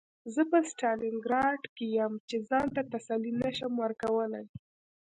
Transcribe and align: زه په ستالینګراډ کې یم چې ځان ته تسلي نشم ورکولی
زه 0.33 0.41
په 0.51 0.57
ستالینګراډ 0.71 1.61
کې 1.75 1.85
یم 1.97 2.13
چې 2.29 2.35
ځان 2.49 2.67
ته 2.75 2.81
تسلي 2.93 3.31
نشم 3.41 3.73
ورکولی 3.83 4.45